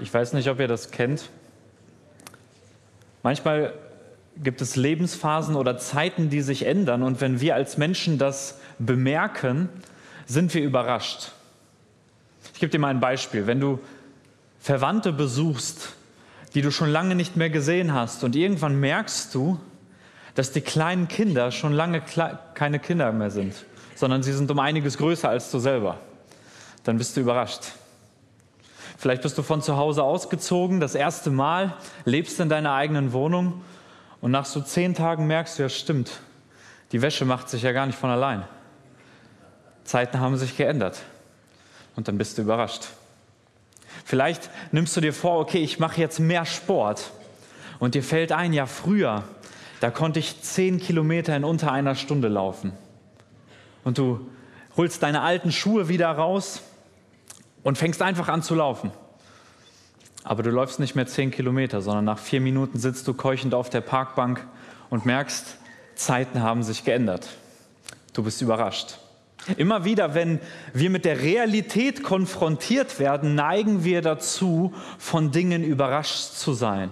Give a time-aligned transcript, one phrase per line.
[0.00, 1.30] Ich weiß nicht, ob ihr das kennt.
[3.22, 3.74] Manchmal
[4.36, 7.02] gibt es Lebensphasen oder Zeiten, die sich ändern.
[7.02, 9.68] Und wenn wir als Menschen das bemerken,
[10.26, 11.30] sind wir überrascht.
[12.52, 13.46] Ich gebe dir mal ein Beispiel.
[13.46, 13.78] Wenn du
[14.60, 15.94] Verwandte besuchst,
[16.54, 19.60] die du schon lange nicht mehr gesehen hast und irgendwann merkst du,
[20.34, 22.02] dass die kleinen Kinder schon lange
[22.54, 23.54] keine Kinder mehr sind,
[23.94, 25.98] sondern sie sind um einiges größer als du selber,
[26.82, 27.72] dann bist du überrascht.
[28.96, 33.62] Vielleicht bist du von zu Hause ausgezogen, das erste Mal, lebst in deiner eigenen Wohnung
[34.20, 36.20] und nach so zehn Tagen merkst du, ja stimmt,
[36.92, 38.44] die Wäsche macht sich ja gar nicht von allein.
[39.84, 41.02] Zeiten haben sich geändert
[41.96, 42.86] und dann bist du überrascht.
[44.04, 47.10] Vielleicht nimmst du dir vor, okay, ich mache jetzt mehr Sport
[47.78, 49.24] und dir fällt ein, ja früher,
[49.80, 52.72] da konnte ich zehn Kilometer in unter einer Stunde laufen.
[53.82, 54.30] Und du
[54.76, 56.62] holst deine alten Schuhe wieder raus
[57.64, 58.92] und fängst einfach an zu laufen.
[60.22, 63.68] Aber du läufst nicht mehr zehn Kilometer, sondern nach vier Minuten sitzt du keuchend auf
[63.68, 64.46] der Parkbank
[64.88, 65.56] und merkst,
[65.96, 67.28] Zeiten haben sich geändert.
[68.12, 68.98] Du bist überrascht.
[69.58, 70.40] Immer wieder, wenn
[70.72, 76.90] wir mit der Realität konfrontiert werden, neigen wir dazu, von Dingen überrascht zu sein.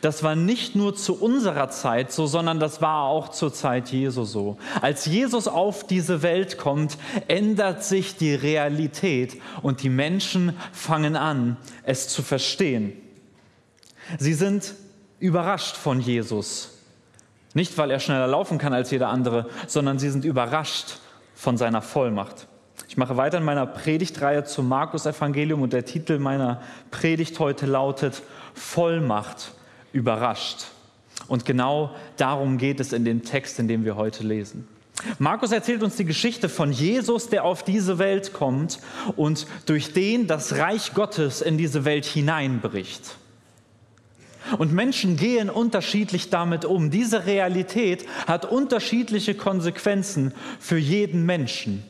[0.00, 4.24] Das war nicht nur zu unserer Zeit so, sondern das war auch zur Zeit Jesu
[4.24, 4.58] so.
[4.80, 11.56] Als Jesus auf diese Welt kommt, ändert sich die Realität und die Menschen fangen an,
[11.82, 12.92] es zu verstehen.
[14.18, 14.74] Sie sind
[15.18, 16.70] überrascht von Jesus.
[17.54, 20.98] Nicht, weil er schneller laufen kann als jeder andere, sondern sie sind überrascht
[21.34, 22.46] von seiner Vollmacht.
[22.88, 28.22] Ich mache weiter in meiner Predigtreihe zum Markus-Evangelium und der Titel meiner Predigt heute lautet
[28.54, 29.52] Vollmacht
[29.92, 30.66] überrascht.
[31.28, 34.68] Und genau darum geht es in dem Text, in dem wir heute lesen.
[35.18, 38.78] Markus erzählt uns die Geschichte von Jesus, der auf diese Welt kommt
[39.16, 43.16] und durch den das Reich Gottes in diese Welt hineinbricht.
[44.58, 46.90] Und Menschen gehen unterschiedlich damit um.
[46.90, 51.82] Diese Realität hat unterschiedliche Konsequenzen für jeden Menschen.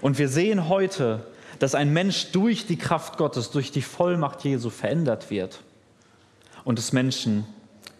[0.00, 1.26] Und wir sehen heute,
[1.58, 5.60] dass ein Mensch durch die Kraft Gottes, durch die Vollmacht Jesu verändert wird
[6.64, 7.46] und des Menschen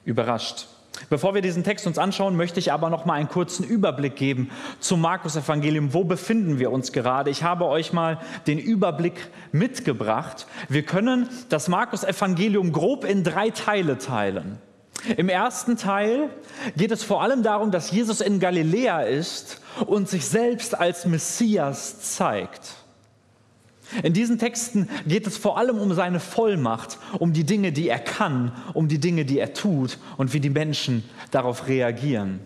[0.05, 0.67] überrascht.
[1.11, 4.51] Bevor wir diesen Text uns anschauen, möchte ich aber noch mal einen kurzen Überblick geben
[4.81, 5.93] zum Markus Evangelium.
[5.93, 7.31] Wo befinden wir uns gerade?
[7.31, 10.47] Ich habe euch mal den Überblick mitgebracht.
[10.69, 14.59] Wir können das Markus Evangelium grob in drei Teile teilen.
[15.17, 16.31] Im ersten Teil
[16.77, 22.01] geht es vor allem darum, dass Jesus in Galiläa ist und sich selbst als Messias
[22.17, 22.75] zeigt.
[24.03, 28.01] In diesen Texten geht es vor allem um seine Vollmacht, um die Dinge, die er
[28.01, 32.41] kann, um die Dinge, die er tut und wie die Menschen darauf reagieren.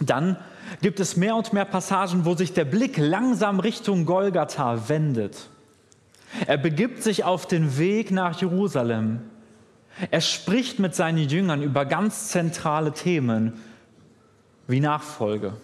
[0.00, 0.36] Dann
[0.82, 5.48] gibt es mehr und mehr Passagen, wo sich der Blick langsam Richtung Golgatha wendet.
[6.46, 9.20] Er begibt sich auf den Weg nach Jerusalem.
[10.10, 13.60] Er spricht mit seinen Jüngern über ganz zentrale Themen
[14.66, 15.54] wie Nachfolge.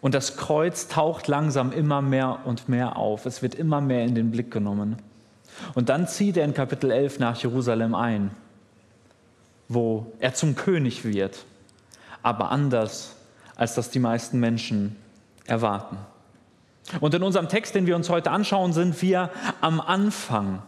[0.00, 3.26] Und das Kreuz taucht langsam immer mehr und mehr auf.
[3.26, 4.96] Es wird immer mehr in den Blick genommen.
[5.74, 8.30] Und dann zieht er in Kapitel 11 nach Jerusalem ein,
[9.68, 11.44] wo er zum König wird,
[12.22, 13.14] aber anders,
[13.56, 14.96] als das die meisten Menschen
[15.46, 15.98] erwarten.
[17.00, 20.62] Und in unserem Text, den wir uns heute anschauen, sind wir am Anfang.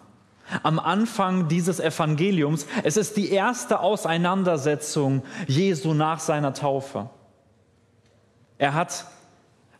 [0.62, 2.66] Am Anfang dieses Evangeliums.
[2.82, 7.10] Es ist die erste Auseinandersetzung Jesu nach seiner Taufe.
[8.58, 9.06] Er hat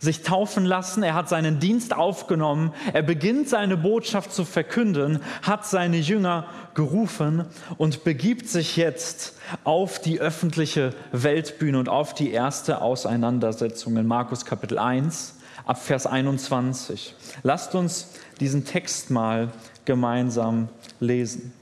[0.02, 5.64] sich taufen lassen, er hat seinen Dienst aufgenommen, er beginnt seine Botschaft zu verkünden, hat
[5.64, 7.44] seine Jünger gerufen
[7.78, 14.44] und begibt sich jetzt auf die öffentliche Weltbühne und auf die erste Auseinandersetzung in Markus
[14.44, 15.36] Kapitel 1
[15.66, 17.14] ab Vers 21.
[17.44, 18.08] Lasst uns
[18.40, 19.52] diesen Text mal
[19.84, 20.68] gemeinsam
[21.00, 21.52] lesen.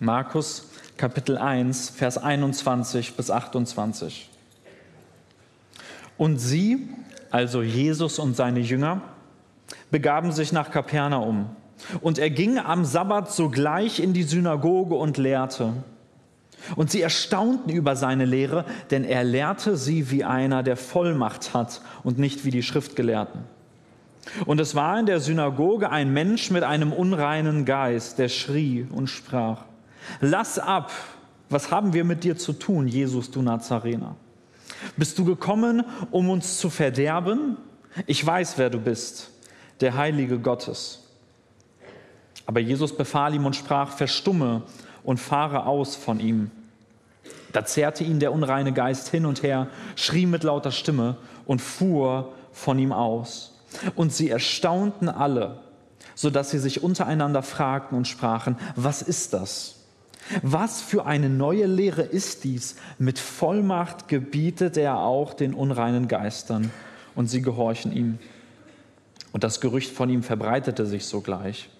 [0.00, 4.28] Markus Kapitel 1, Vers 21 bis 28.
[6.16, 6.88] Und sie,
[7.30, 9.00] also Jesus und seine Jünger,
[9.90, 11.50] begaben sich nach Kapernaum.
[12.00, 15.72] Und er ging am Sabbat sogleich in die Synagoge und lehrte.
[16.74, 21.80] Und sie erstaunten über seine Lehre, denn er lehrte sie wie einer, der Vollmacht hat
[22.02, 23.42] und nicht wie die Schriftgelehrten.
[24.44, 29.08] Und es war in der Synagoge ein Mensch mit einem unreinen Geist, der schrie und
[29.08, 29.64] sprach,
[30.20, 30.90] Lass ab,
[31.50, 34.16] was haben wir mit dir zu tun, Jesus, du Nazarener?
[34.96, 37.56] Bist du gekommen, um uns zu verderben?
[38.06, 39.30] Ich weiß, wer du bist,
[39.80, 41.04] der Heilige Gottes.
[42.46, 44.62] Aber Jesus befahl ihm und sprach, verstumme
[45.04, 46.50] und fahre aus von ihm.
[47.52, 51.16] Da zerrte ihn der unreine Geist hin und her, schrie mit lauter Stimme
[51.46, 53.57] und fuhr von ihm aus.
[53.94, 55.60] Und sie erstaunten alle
[56.18, 59.76] sodass sie sich untereinander fragten und sprachen, was ist das?
[60.42, 62.74] Was für eine neue Lehre ist dies?
[62.98, 66.72] Mit Vollmacht gebietet er auch den unreinen Geistern
[67.14, 68.18] und sie gehorchen ihm.
[69.30, 71.70] Und das Gerücht von ihm verbreitete sich sogleich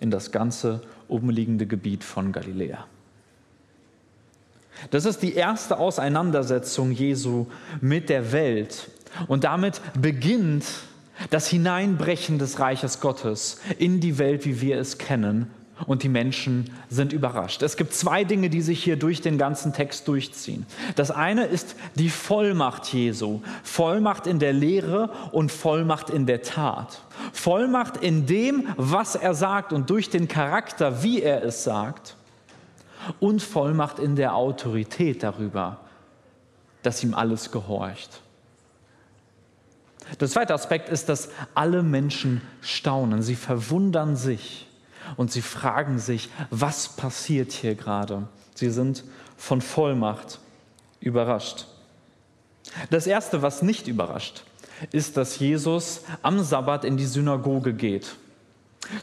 [0.00, 2.86] in das ganze umliegende Gebiet von Galiläa.
[4.90, 7.46] Das ist die erste Auseinandersetzung Jesu
[7.80, 8.90] mit der Welt.
[9.28, 10.64] Und damit beginnt
[11.30, 15.50] das Hineinbrechen des Reiches Gottes in die Welt, wie wir es kennen.
[15.84, 17.60] Und die Menschen sind überrascht.
[17.60, 20.64] Es gibt zwei Dinge, die sich hier durch den ganzen Text durchziehen.
[20.94, 23.42] Das eine ist die Vollmacht Jesu.
[23.62, 27.02] Vollmacht in der Lehre und Vollmacht in der Tat.
[27.34, 32.16] Vollmacht in dem, was er sagt und durch den Charakter, wie er es sagt.
[33.20, 35.80] Und Vollmacht in der Autorität darüber,
[36.82, 38.22] dass ihm alles gehorcht.
[40.20, 43.22] Der zweite Aspekt ist, dass alle Menschen staunen.
[43.22, 44.66] Sie verwundern sich
[45.16, 48.28] und sie fragen sich, was passiert hier gerade?
[48.54, 49.04] Sie sind
[49.36, 50.38] von Vollmacht
[51.00, 51.66] überrascht.
[52.90, 54.44] Das Erste, was nicht überrascht,
[54.92, 58.16] ist, dass Jesus am Sabbat in die Synagoge geht.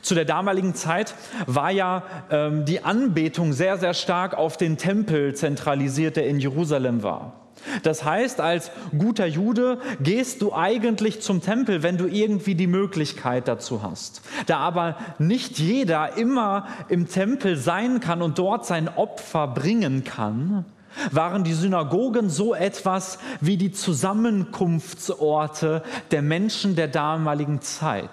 [0.01, 1.13] Zu der damaligen Zeit
[1.45, 7.03] war ja ähm, die Anbetung sehr, sehr stark auf den Tempel zentralisiert, der in Jerusalem
[7.03, 7.42] war.
[7.83, 13.47] Das heißt, als guter Jude gehst du eigentlich zum Tempel, wenn du irgendwie die Möglichkeit
[13.47, 14.21] dazu hast.
[14.45, 20.65] Da aber nicht jeder immer im Tempel sein kann und dort sein Opfer bringen kann,
[21.11, 25.81] waren die Synagogen so etwas wie die Zusammenkunftsorte
[26.11, 28.11] der Menschen der damaligen Zeit.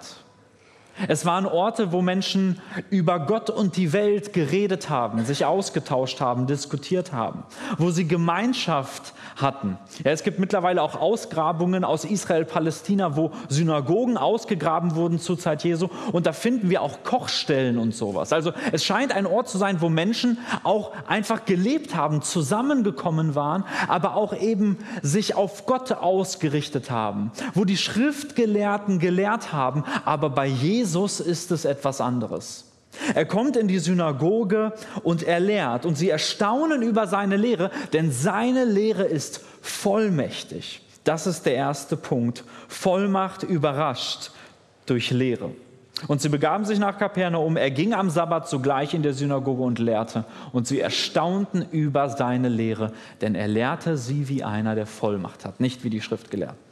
[1.07, 2.59] Es waren Orte, wo Menschen
[2.89, 7.43] über Gott und die Welt geredet haben, sich ausgetauscht haben, diskutiert haben,
[7.77, 9.77] wo sie Gemeinschaft hatten.
[10.03, 15.63] Ja, es gibt mittlerweile auch Ausgrabungen aus Israel, Palästina, wo Synagogen ausgegraben wurden zur Zeit
[15.63, 18.33] Jesu und da finden wir auch Kochstellen und sowas.
[18.33, 23.63] Also es scheint ein Ort zu sein, wo Menschen auch einfach gelebt haben, zusammengekommen waren,
[23.87, 30.45] aber auch eben sich auf Gott ausgerichtet haben, wo die Schriftgelehrten gelehrt haben, aber bei
[30.45, 32.65] Jesus Jesus ist es etwas anderes.
[33.13, 34.73] Er kommt in die Synagoge
[35.03, 40.81] und er lehrt und sie erstaunen über seine Lehre, denn seine Lehre ist vollmächtig.
[41.03, 42.43] Das ist der erste Punkt.
[42.67, 44.31] Vollmacht überrascht
[44.87, 45.51] durch Lehre.
[46.07, 47.57] Und sie begaben sich nach Kapernaum.
[47.57, 50.25] Er ging am Sabbat sogleich in der Synagoge und lehrte.
[50.51, 52.91] Und sie erstaunten über seine Lehre,
[53.21, 56.70] denn er lehrte sie wie einer, der Vollmacht hat, nicht wie die Schriftgelehrten.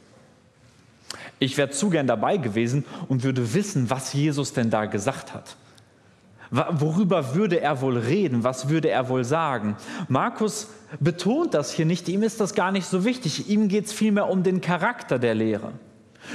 [1.40, 5.56] Ich wäre zu gern dabei gewesen und würde wissen, was Jesus denn da gesagt hat.
[6.50, 8.44] Worüber würde er wohl reden?
[8.44, 9.76] Was würde er wohl sagen?
[10.08, 13.48] Markus betont das hier nicht, ihm ist das gar nicht so wichtig.
[13.48, 15.72] Ihm geht es vielmehr um den Charakter der Lehre.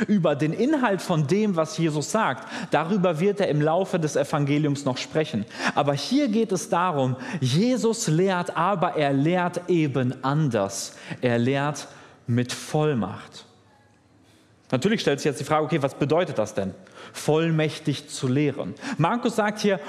[0.07, 4.85] Über den Inhalt von dem, was Jesus sagt, darüber wird er im Laufe des Evangeliums
[4.85, 5.45] noch sprechen.
[5.75, 10.95] Aber hier geht es darum, Jesus lehrt, aber er lehrt eben anders.
[11.21, 11.87] Er lehrt
[12.25, 13.44] mit Vollmacht.
[14.71, 16.73] Natürlich stellt sich jetzt die Frage, okay, was bedeutet das denn?
[17.13, 18.73] Vollmächtig zu lehren.
[18.97, 19.79] Markus sagt hier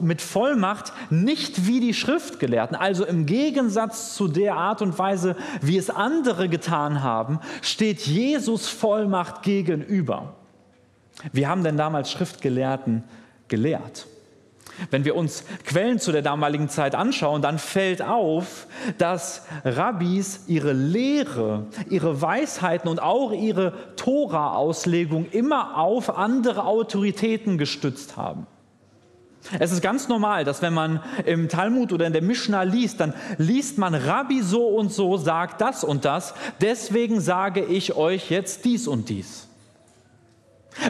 [0.00, 5.78] mit Vollmacht nicht wie die Schriftgelehrten, also im Gegensatz zu der Art und Weise, wie
[5.78, 10.34] es andere getan haben, steht Jesus Vollmacht gegenüber.
[11.32, 13.04] Wie haben denn damals Schriftgelehrten
[13.48, 14.06] gelehrt?
[14.90, 18.66] Wenn wir uns Quellen zu der damaligen Zeit anschauen, dann fällt auf,
[18.98, 28.16] dass Rabbis ihre Lehre, ihre Weisheiten und auch ihre Tora-Auslegung immer auf andere Autoritäten gestützt
[28.16, 28.46] haben.
[29.58, 33.14] Es ist ganz normal, dass wenn man im Talmud oder in der Mishnah liest, dann
[33.38, 38.64] liest man Rabbi so und so sagt das und das, deswegen sage ich euch jetzt
[38.64, 39.47] dies und dies.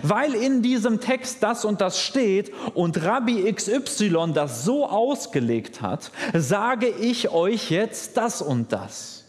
[0.02, 6.10] Weil in diesem Text das und das steht und Rabbi XY das so ausgelegt hat,
[6.34, 9.24] sage ich euch jetzt das und das.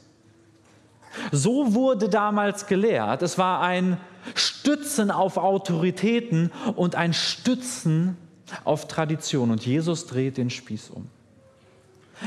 [1.32, 3.22] So wurde damals gelehrt.
[3.22, 3.98] Es war ein
[4.36, 8.18] Stützen auf Autoritäten und ein Stützen
[8.64, 9.52] auf Tradition.
[9.52, 11.08] Und Jesus dreht den Spieß um.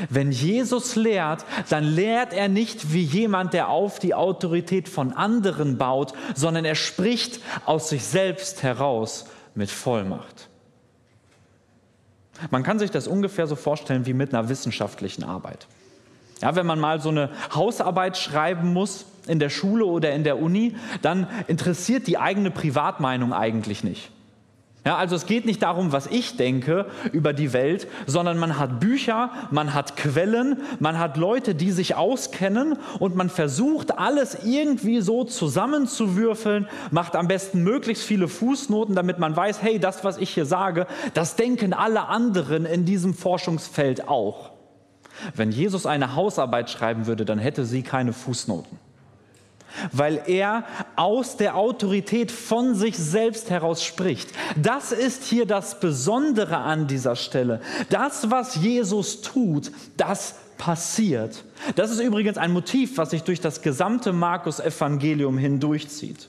[0.08, 5.78] Wenn Jesus lehrt, dann lehrt er nicht wie jemand, der auf die Autorität von anderen
[5.78, 10.49] baut, sondern er spricht aus sich selbst heraus mit Vollmacht.
[12.50, 15.66] Man kann sich das ungefähr so vorstellen wie mit einer wissenschaftlichen Arbeit.
[16.40, 20.40] Ja, wenn man mal so eine Hausarbeit schreiben muss in der Schule oder in der
[20.40, 24.11] Uni, dann interessiert die eigene Privatmeinung eigentlich nicht.
[24.84, 28.80] Ja, also es geht nicht darum, was ich denke über die Welt, sondern man hat
[28.80, 35.00] Bücher, man hat Quellen, man hat Leute, die sich auskennen und man versucht alles irgendwie
[35.00, 40.30] so zusammenzuwürfeln, macht am besten möglichst viele Fußnoten, damit man weiß, hey, das, was ich
[40.30, 44.50] hier sage, das denken alle anderen in diesem Forschungsfeld auch.
[45.36, 48.81] Wenn Jesus eine Hausarbeit schreiben würde, dann hätte sie keine Fußnoten
[49.92, 50.64] weil er
[50.96, 54.30] aus der Autorität von sich selbst heraus spricht.
[54.56, 57.60] Das ist hier das Besondere an dieser Stelle.
[57.90, 61.44] Das, was Jesus tut, das passiert.
[61.74, 66.28] Das ist übrigens ein Motiv, was sich durch das gesamte Markus-Evangelium hindurchzieht.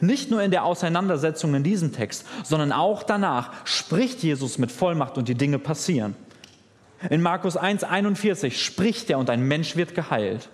[0.00, 5.18] Nicht nur in der Auseinandersetzung in diesem Text, sondern auch danach spricht Jesus mit Vollmacht
[5.18, 6.14] und die Dinge passieren.
[7.10, 10.48] In Markus 1,41 spricht er und ein Mensch wird geheilt.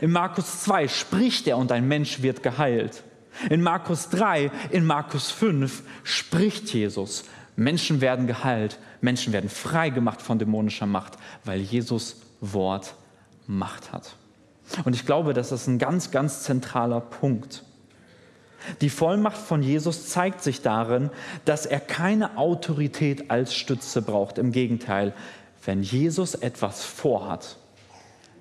[0.00, 3.02] In Markus 2 spricht er und ein Mensch wird geheilt.
[3.50, 7.24] In Markus 3, in Markus 5 spricht Jesus.
[7.56, 11.14] Menschen werden geheilt, Menschen werden frei gemacht von dämonischer Macht,
[11.44, 12.94] weil Jesus Wort
[13.46, 14.14] Macht hat.
[14.84, 17.62] Und ich glaube, das ist ein ganz, ganz zentraler Punkt.
[18.80, 21.10] Die Vollmacht von Jesus zeigt sich darin,
[21.44, 24.38] dass er keine Autorität als Stütze braucht.
[24.38, 25.12] Im Gegenteil,
[25.66, 27.58] wenn Jesus etwas vorhat,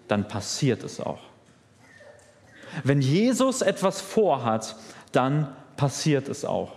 [0.07, 1.32] dann passiert es auch.
[2.83, 4.75] Wenn Jesus etwas vorhat,
[5.11, 6.73] dann passiert es auch.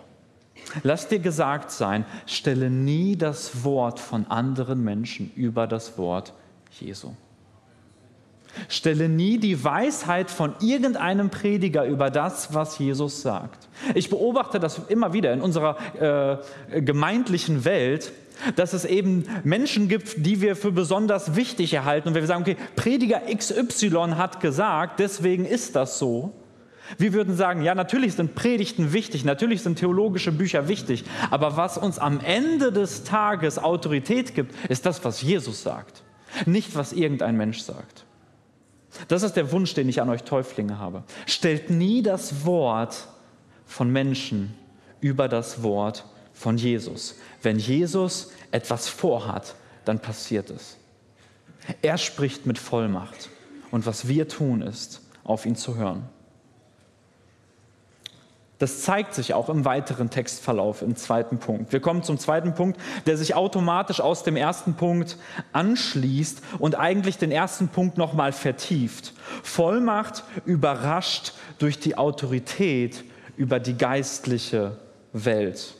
[0.83, 6.33] Lass dir gesagt sein, stelle nie das Wort von anderen Menschen über das Wort
[6.81, 7.13] Jesu.
[8.69, 13.69] Stelle nie die Weisheit von irgendeinem Prediger über das, was Jesus sagt.
[13.95, 16.41] Ich beobachte das immer wieder in unserer
[16.73, 18.13] äh, gemeindlichen Welt,
[18.57, 22.09] dass es eben Menschen gibt, die wir für besonders wichtig erhalten.
[22.09, 26.33] Und wenn wir sagen, okay, Prediger XY hat gesagt, deswegen ist das so.
[26.99, 31.79] Wir würden sagen, ja, natürlich sind Predigten wichtig, natürlich sind theologische Bücher wichtig, aber was
[31.79, 36.05] uns am Ende des Tages Autorität gibt, ist das, was Jesus sagt,
[36.45, 38.05] nicht was irgendein Mensch sagt.
[39.09, 41.03] Das ist der Wunsch, den ich an euch Täuflinge habe.
[41.27, 43.09] Stellt nie das Wort
[43.67, 44.55] von Menschen
[45.01, 46.05] über das Wort
[46.37, 47.17] von Jesus.
[47.43, 50.77] Wenn Jesus etwas vorhat, dann passiert es.
[51.83, 53.31] Er spricht mit Vollmacht.
[53.73, 56.09] Und was wir tun, ist, auf ihn zu hören.
[58.59, 61.73] Das zeigt sich auch im weiteren Textverlauf, im zweiten Punkt.
[61.73, 65.19] Wir kommen zum zweiten Punkt, der sich automatisch aus dem ersten Punkt
[65.53, 69.13] anschließt und eigentlich den ersten Punkt nochmal vertieft.
[69.43, 73.05] Vollmacht überrascht durch die Autorität
[73.37, 74.79] über die geistliche
[75.13, 75.76] Welt.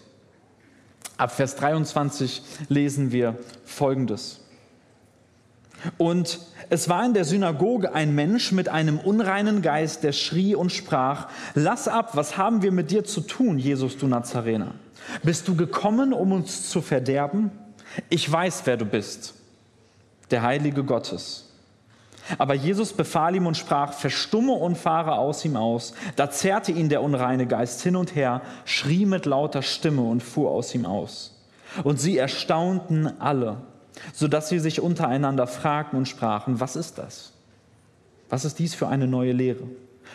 [1.17, 4.41] Ab Vers 23 lesen wir Folgendes.
[5.99, 10.73] Und es war in der Synagoge ein Mensch mit einem unreinen Geist, der schrie und
[10.73, 14.75] sprach, lass ab, was haben wir mit dir zu tun, Jesus du Nazarener?
[15.23, 17.51] Bist du gekommen, um uns zu verderben?
[18.09, 19.35] Ich weiß, wer du bist,
[20.31, 21.46] der Heilige Gottes.
[22.39, 25.95] Aber Jesus befahl ihm und sprach, verstumme und fahre aus ihm aus.
[26.17, 30.51] Da zerrte ihn der unreine Geist hin und her, schrie mit lauter Stimme und fuhr
[30.51, 31.41] aus ihm aus.
[31.85, 33.59] Und sie erstaunten alle
[34.13, 37.33] sodass sie sich untereinander fragten und sprachen, was ist das?
[38.29, 39.65] Was ist dies für eine neue Lehre?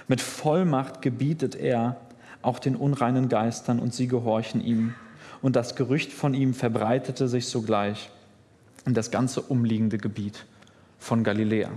[0.07, 1.97] Mit Vollmacht gebietet er
[2.41, 4.95] auch den unreinen Geistern und sie gehorchen ihm.
[5.41, 8.09] Und das Gerücht von ihm verbreitete sich sogleich
[8.85, 10.45] in das ganze umliegende Gebiet
[10.99, 11.69] von Galiläa.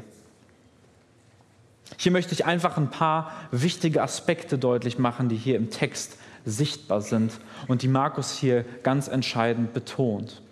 [1.96, 7.00] Hier möchte ich einfach ein paar wichtige Aspekte deutlich machen, die hier im Text sichtbar
[7.00, 7.32] sind
[7.68, 10.42] und die Markus hier ganz entscheidend betont.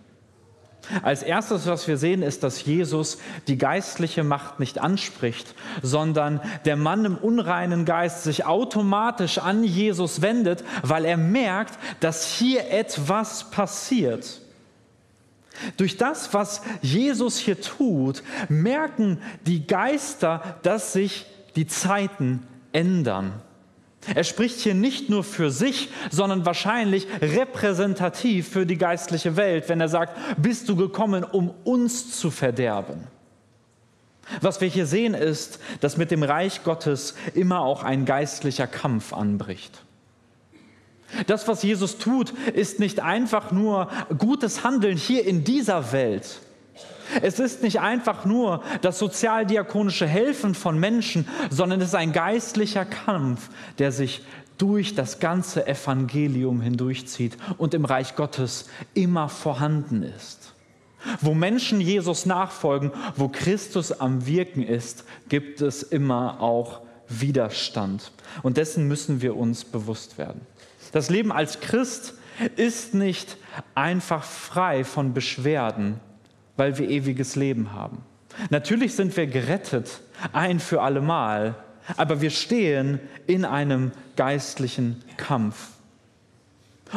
[1.02, 6.76] Als erstes, was wir sehen, ist, dass Jesus die geistliche Macht nicht anspricht, sondern der
[6.76, 13.50] Mann im unreinen Geist sich automatisch an Jesus wendet, weil er merkt, dass hier etwas
[13.50, 14.41] passiert.
[15.76, 23.40] Durch das, was Jesus hier tut, merken die Geister, dass sich die Zeiten ändern.
[24.14, 29.80] Er spricht hier nicht nur für sich, sondern wahrscheinlich repräsentativ für die geistliche Welt, wenn
[29.80, 33.06] er sagt, bist du gekommen, um uns zu verderben.
[34.40, 39.12] Was wir hier sehen ist, dass mit dem Reich Gottes immer auch ein geistlicher Kampf
[39.12, 39.84] anbricht.
[41.32, 46.42] Das, was Jesus tut, ist nicht einfach nur gutes Handeln hier in dieser Welt,
[47.22, 52.84] es ist nicht einfach nur das sozialdiakonische Helfen von Menschen, sondern es ist ein geistlicher
[52.84, 53.48] Kampf,
[53.78, 54.20] der sich
[54.58, 60.52] durch das ganze Evangelium hindurchzieht und im Reich Gottes immer vorhanden ist.
[61.22, 68.12] Wo Menschen Jesus nachfolgen, wo Christus am Wirken ist, gibt es immer auch Widerstand.
[68.42, 70.42] Und dessen müssen wir uns bewusst werden.
[70.92, 72.14] Das Leben als Christ
[72.56, 73.36] ist nicht
[73.74, 76.00] einfach frei von Beschwerden,
[76.56, 77.98] weil wir ewiges Leben haben.
[78.50, 80.00] Natürlich sind wir gerettet,
[80.32, 81.54] ein für allemal,
[81.96, 85.68] aber wir stehen in einem geistlichen Kampf.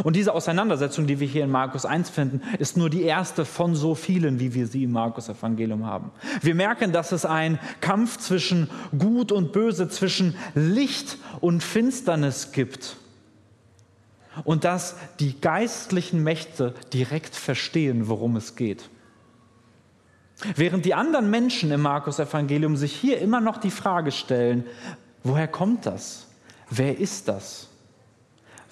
[0.04, 3.76] Und diese Auseinandersetzung, die wir hier in Markus 1 finden, ist nur die erste von
[3.76, 6.12] so vielen, wie wir sie im Markus Evangelium haben.
[6.42, 12.98] Wir merken, dass es ein Kampf zwischen Gut und Böse, zwischen Licht und Finsternis gibt.
[14.44, 18.90] Und dass die geistlichen Mächte direkt verstehen, worum es geht.
[20.56, 24.66] Während die anderen Menschen im Markus Evangelium sich hier immer noch die Frage stellen,
[25.24, 26.28] woher kommt das?
[26.70, 27.70] Wer ist das?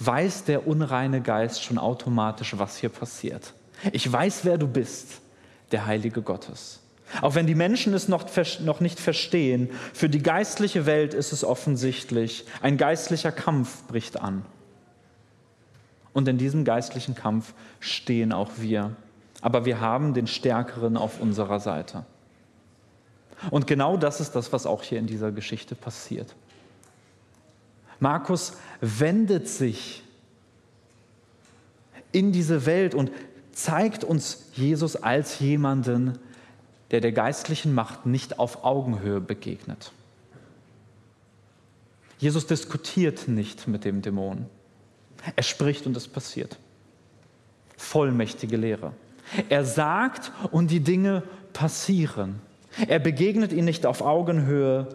[0.05, 3.53] weiß der unreine Geist schon automatisch, was hier passiert.
[3.91, 5.21] Ich weiß, wer du bist,
[5.71, 6.79] der Heilige Gottes.
[7.21, 8.25] Auch wenn die Menschen es noch,
[8.61, 14.45] noch nicht verstehen, für die geistliche Welt ist es offensichtlich, ein geistlicher Kampf bricht an.
[16.13, 18.95] Und in diesem geistlichen Kampf stehen auch wir.
[19.41, 22.05] Aber wir haben den Stärkeren auf unserer Seite.
[23.49, 26.33] Und genau das ist das, was auch hier in dieser Geschichte passiert.
[27.99, 30.03] Markus wendet sich
[32.11, 33.11] in diese Welt und
[33.51, 36.19] zeigt uns Jesus als jemanden,
[36.91, 39.91] der der geistlichen Macht nicht auf Augenhöhe begegnet.
[42.19, 44.45] Jesus diskutiert nicht mit dem Dämon.
[45.35, 46.57] Er spricht und es passiert.
[47.77, 48.93] Vollmächtige Lehre.
[49.49, 52.41] Er sagt und die Dinge passieren.
[52.87, 54.87] Er begegnet ihnen nicht auf Augenhöhe,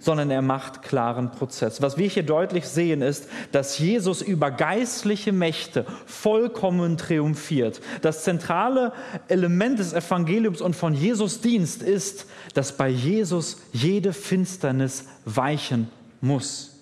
[0.00, 1.82] sondern er macht klaren Prozess.
[1.82, 7.80] Was wir hier deutlich sehen, ist, dass Jesus über geistliche Mächte vollkommen triumphiert.
[8.02, 8.92] Das zentrale
[9.26, 16.77] Element des Evangeliums und von Jesus Dienst ist, dass bei Jesus jede Finsternis weichen muss.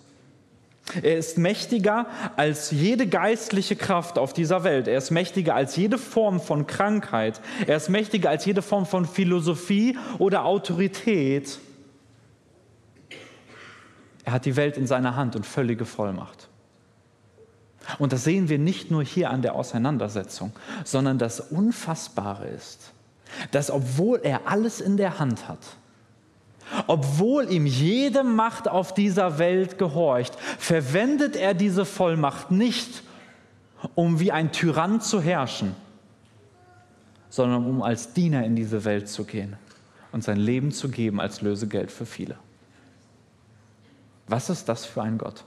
[1.03, 4.87] Er ist mächtiger als jede geistliche Kraft auf dieser Welt.
[4.87, 7.41] Er ist mächtiger als jede Form von Krankheit.
[7.67, 11.59] Er ist mächtiger als jede Form von Philosophie oder Autorität.
[14.25, 16.49] Er hat die Welt in seiner Hand und völlige Vollmacht.
[17.99, 20.53] Und das sehen wir nicht nur hier an der Auseinandersetzung,
[20.85, 22.93] sondern das Unfassbare ist,
[23.51, 25.61] dass obwohl er alles in der Hand hat,
[26.87, 33.03] obwohl ihm jede Macht auf dieser Welt gehorcht, verwendet er diese Vollmacht nicht,
[33.95, 35.75] um wie ein Tyrann zu herrschen,
[37.29, 39.57] sondern um als Diener in diese Welt zu gehen
[40.13, 42.37] und sein Leben zu geben als Lösegeld für viele.
[44.29, 45.45] Was ist das für ein Gott?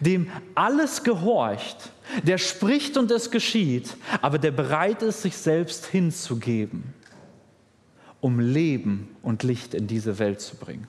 [0.00, 1.90] Dem alles gehorcht,
[2.22, 6.94] der spricht und es geschieht, aber der bereit ist, sich selbst hinzugeben,
[8.24, 10.88] um Leben und Licht in diese Welt zu bringen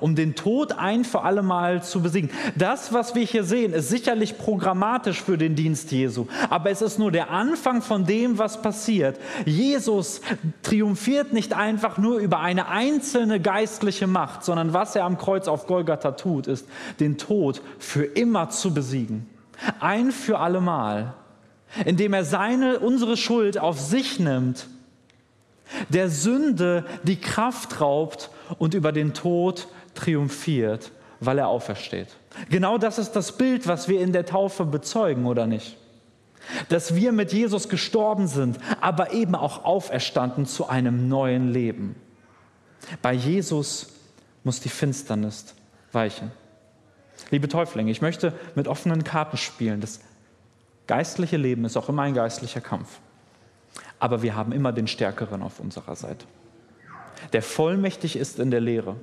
[0.00, 2.28] um den Tod ein für alle Mal zu besiegen.
[2.56, 6.98] Das, was wir hier sehen, ist sicherlich programmatisch für den Dienst Jesu, aber es ist
[6.98, 9.20] nur der Anfang von dem, was passiert.
[9.44, 10.22] Jesus
[10.64, 15.68] triumphiert nicht einfach nur über eine einzelne geistliche Macht, sondern was er am Kreuz auf
[15.68, 16.66] Golgatha tut, ist,
[16.98, 19.26] den Tod für immer zu besiegen.
[19.78, 21.14] Ein für alle Mal,
[21.84, 24.66] indem er seine, unsere Schuld auf sich nimmt
[25.88, 32.08] der Sünde die Kraft raubt und über den Tod triumphiert, weil er aufersteht.
[32.50, 35.76] Genau das ist das Bild, was wir in der Taufe bezeugen, oder nicht?
[36.68, 41.96] Dass wir mit Jesus gestorben sind, aber eben auch auferstanden zu einem neuen Leben.
[43.02, 43.88] Bei Jesus
[44.44, 45.54] muss die Finsternis
[45.92, 46.30] weichen.
[47.30, 49.80] Liebe Täuflinge, ich möchte mit offenen Karten spielen.
[49.80, 50.00] Das
[50.86, 53.00] geistliche Leben ist auch immer ein geistlicher Kampf.
[53.98, 56.26] Aber wir haben immer den Stärkeren auf unserer Seite,
[57.32, 58.96] der vollmächtig ist in der Lehre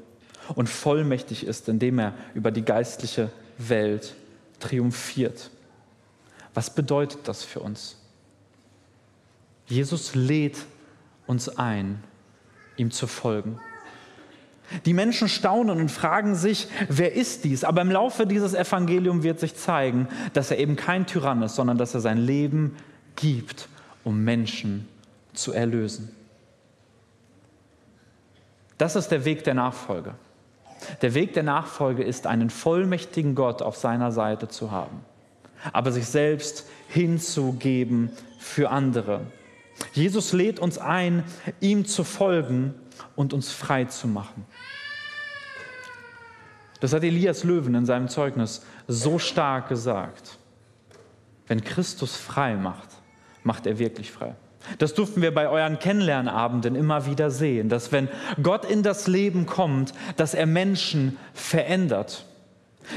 [0.56, 4.16] und vollmächtig ist, indem er über die geistliche Welt
[4.60, 5.50] triumphiert.
[6.54, 7.98] Was bedeutet das für uns?
[9.68, 10.58] Jesus lädt
[11.26, 12.04] uns ein,
[12.78, 13.60] ihm zu folgen.
[14.86, 17.64] Die Menschen staunen und fragen sich, wer ist dies?
[17.64, 21.78] Aber im Laufe dieses Evangeliums wird sich zeigen, dass er eben kein Tyrann ist, sondern
[21.78, 22.76] dass er sein Leben
[23.16, 23.68] gibt,
[24.04, 24.88] um Menschen
[25.34, 26.14] zu erlösen.
[28.78, 30.16] Das ist der Weg der Nachfolge.
[31.02, 35.06] Der Weg der Nachfolge ist, einen vollmächtigen Gott auf seiner Seite zu haben,
[35.72, 39.22] aber sich selbst hinzugeben für andere.
[39.94, 41.24] Jesus lädt uns ein,
[41.62, 42.74] ihm zu folgen
[43.16, 44.46] und uns frei zu machen.
[46.80, 50.38] Das hat Elias Löwen in seinem Zeugnis so stark gesagt.
[51.48, 52.90] Wenn Christus frei macht,
[53.44, 54.36] macht er wirklich frei.
[54.78, 58.08] Das durften wir bei euren Kennenlernabenden immer wieder sehen, dass wenn
[58.42, 62.26] Gott in das Leben kommt, dass er Menschen verändert.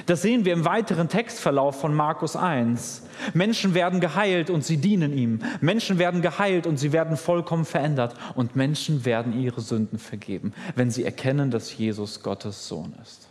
[0.06, 3.02] Das sehen wir im weiteren Textverlauf von Markus 1.
[3.34, 5.40] Menschen werden geheilt und sie dienen ihm.
[5.60, 8.14] Menschen werden geheilt und sie werden vollkommen verändert.
[8.34, 13.28] Und Menschen werden ihre Sünden vergeben, wenn sie erkennen, dass Jesus Gottes Sohn ist.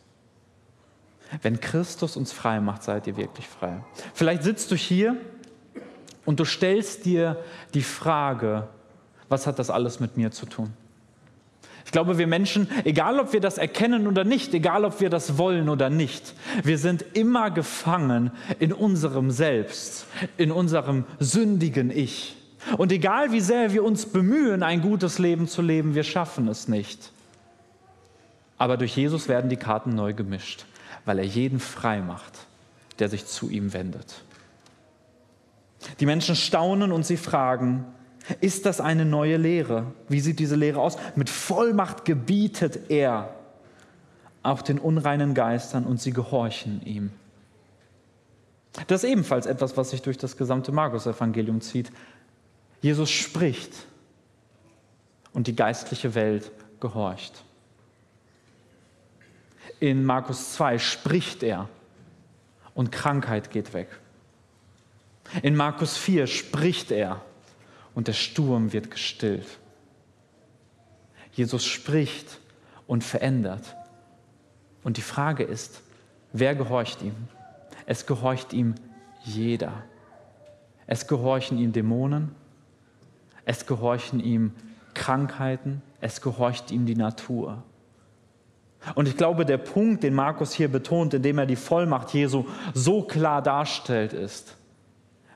[1.42, 3.84] Wenn Christus uns frei macht, seid ihr wirklich frei.
[4.14, 5.18] Vielleicht sitzt du hier
[6.26, 7.38] und du stellst dir
[7.74, 8.68] die Frage,
[9.30, 10.74] was hat das alles mit mir zu tun?
[11.86, 15.38] Ich glaube, wir Menschen, egal ob wir das erkennen oder nicht, egal ob wir das
[15.38, 16.34] wollen oder nicht,
[16.64, 20.08] wir sind immer gefangen in unserem Selbst,
[20.38, 22.36] in unserem sündigen Ich.
[22.78, 26.68] Und egal wie sehr wir uns bemühen, ein gutes Leben zu leben, wir schaffen es
[26.68, 27.12] nicht.
[28.58, 30.66] Aber durch Jesus werden die Karten neu gemischt,
[31.06, 32.34] weil er jeden frei macht,
[32.98, 34.25] der sich zu ihm wendet.
[36.00, 37.86] Die Menschen staunen und sie fragen,
[38.42, 39.94] ist das eine neue Lehre?
[40.10, 40.98] Wie sieht diese Lehre aus?
[41.16, 43.36] Mit Vollmacht gebietet er
[44.42, 47.12] auch den unreinen Geistern und sie gehorchen ihm.
[48.88, 51.92] Das ist ebenfalls etwas, was sich durch das gesamte Markus-Evangelium zieht.
[52.82, 53.74] Jesus spricht
[55.34, 57.44] und die geistliche Welt gehorcht.
[59.80, 61.70] In Markus 2 spricht er
[62.74, 63.90] und Krankheit geht weg.
[65.42, 67.22] In Markus 4 spricht er
[67.94, 69.48] und der Sturm wird gestillt.
[71.34, 72.40] Jesus spricht
[72.88, 73.76] und verändert.
[74.84, 75.82] Und die Frage ist,
[76.32, 77.16] wer gehorcht ihm?
[77.86, 78.76] Es gehorcht ihm
[79.24, 79.84] jeder.
[80.88, 82.36] Es gehorchen ihm Dämonen,
[83.44, 84.52] es gehorchen ihm
[84.94, 87.64] Krankheiten, es gehorcht ihm die Natur.
[88.94, 93.02] Und ich glaube, der Punkt, den Markus hier betont, indem er die Vollmacht Jesu so
[93.02, 94.56] klar darstellt, ist,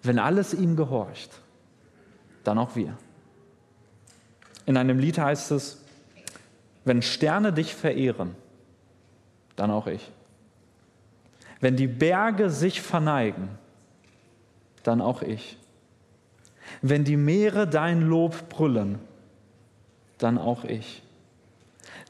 [0.03, 1.31] wenn alles ihm gehorcht,
[2.43, 2.97] dann auch wir.
[4.65, 5.83] In einem Lied heißt es,
[6.85, 8.35] wenn Sterne dich verehren,
[9.55, 10.11] dann auch ich.
[11.59, 13.49] Wenn die Berge sich verneigen,
[14.83, 15.57] dann auch ich.
[16.81, 18.99] Wenn die Meere dein Lob brüllen,
[20.17, 21.03] dann auch ich.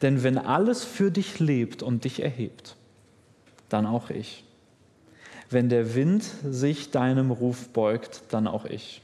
[0.01, 2.75] Denn wenn alles für dich lebt und dich erhebt,
[3.69, 4.45] dann auch ich.
[5.49, 9.01] Wenn der Wind sich deinem Ruf beugt, dann auch ich.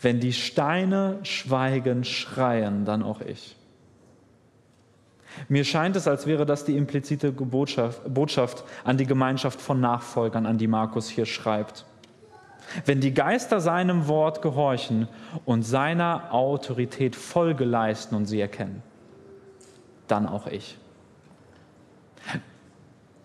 [0.00, 3.56] Wenn die Steine schweigen, schreien, dann auch ich.
[5.48, 10.58] Mir scheint es, als wäre das die implizite Botschaft, an die Gemeinschaft von Nachfolgern, an
[10.58, 11.86] die Markus hier schreibt.
[12.84, 15.08] Wenn die Geister seinem Wort gehorchen
[15.44, 18.82] und seiner Autorität Folge leisten und sie erkennen,
[20.06, 20.78] dann auch ich.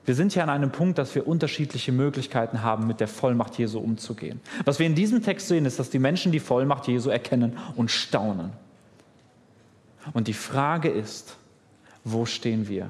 [0.08, 3.78] Wir sind hier an einem Punkt, dass wir unterschiedliche Möglichkeiten haben, mit der Vollmacht Jesu
[3.78, 4.39] umzugehen.
[4.63, 7.91] Was wir in diesem Text sehen, ist, dass die Menschen die Vollmacht Jesu erkennen und
[7.91, 8.54] staunen.
[10.13, 11.36] Und die Frage ist,
[12.06, 12.88] wo stehen wir?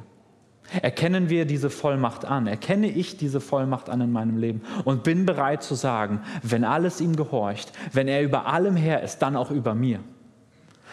[0.84, 2.46] Erkennen wir diese Vollmacht an?
[2.46, 7.02] Erkenne ich diese Vollmacht an in meinem Leben und bin bereit zu sagen, wenn alles
[7.02, 10.02] ihm gehorcht, wenn er über allem her ist, dann auch über mir,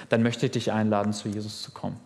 [0.09, 2.01] dann möchte ich dich einladen, zu Jesus zu kommen.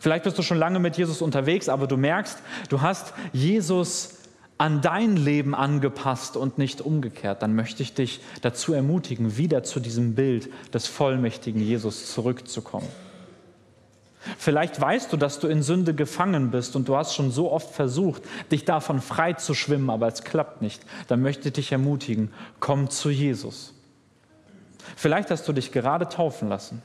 [0.00, 4.18] Vielleicht bist du schon lange mit Jesus unterwegs, aber du merkst, du hast Jesus
[4.56, 7.42] an dein Leben angepasst und nicht umgekehrt.
[7.42, 12.88] Dann möchte ich dich dazu ermutigen, wieder zu diesem Bild des vollmächtigen Jesus zurückzukommen.
[14.38, 17.74] Vielleicht weißt du, dass du in Sünde gefangen bist und du hast schon so oft
[17.74, 20.82] versucht, dich davon frei zu schwimmen, aber es klappt nicht.
[21.08, 23.74] Dann möchte ich dich ermutigen, komm zu Jesus.
[24.96, 26.80] Vielleicht hast du dich gerade taufen lassen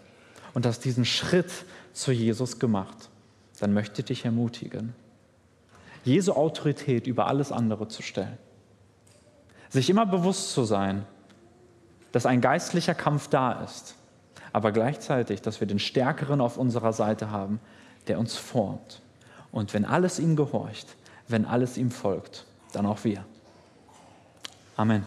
[0.53, 1.51] und hast diesen Schritt
[1.93, 3.09] zu Jesus gemacht,
[3.59, 4.93] dann möchte ich dich ermutigen,
[6.03, 8.37] Jesu Autorität über alles andere zu stellen.
[9.69, 11.05] Sich immer bewusst zu sein,
[12.11, 13.95] dass ein geistlicher Kampf da ist,
[14.53, 17.59] aber gleichzeitig, dass wir den Stärkeren auf unserer Seite haben,
[18.07, 19.01] der uns formt.
[19.51, 20.95] Und wenn alles ihm gehorcht,
[21.27, 23.25] wenn alles ihm folgt, dann auch wir.
[24.75, 25.03] Amen.